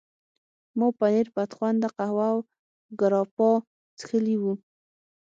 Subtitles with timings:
[0.77, 2.39] ما پنیر، بدخونده قهوه او
[2.99, 3.51] ګراپا
[3.97, 4.53] څښلي وو.